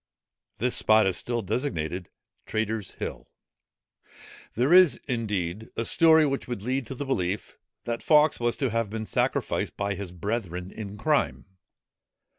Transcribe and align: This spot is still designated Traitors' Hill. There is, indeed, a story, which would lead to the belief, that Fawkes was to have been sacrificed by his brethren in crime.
This 0.57 0.75
spot 0.75 1.05
is 1.05 1.15
still 1.15 1.43
designated 1.43 2.09
Traitors' 2.47 2.93
Hill. 2.93 3.27
There 4.55 4.73
is, 4.73 4.99
indeed, 5.07 5.69
a 5.77 5.85
story, 5.85 6.25
which 6.25 6.47
would 6.47 6.63
lead 6.63 6.87
to 6.87 6.95
the 6.95 7.05
belief, 7.05 7.55
that 7.83 8.01
Fawkes 8.01 8.39
was 8.39 8.57
to 8.57 8.71
have 8.71 8.89
been 8.89 9.05
sacrificed 9.05 9.77
by 9.77 9.93
his 9.93 10.11
brethren 10.11 10.71
in 10.71 10.97
crime. 10.97 11.45